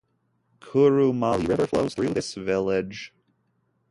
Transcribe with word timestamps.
Kurumali 0.61 1.45
River 1.47 1.67
flows 1.67 1.93
through 1.93 2.15
this 2.15 2.33
village. 2.33 3.13